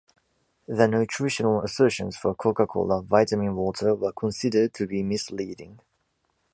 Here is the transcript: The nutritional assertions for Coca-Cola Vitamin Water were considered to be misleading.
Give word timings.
The 0.67 0.87
nutritional 0.87 1.61
assertions 1.61 2.17
for 2.17 2.33
Coca-Cola 2.33 3.03
Vitamin 3.03 3.55
Water 3.55 3.93
were 3.93 4.11
considered 4.11 4.73
to 4.73 4.87
be 4.87 5.03
misleading. 5.03 5.79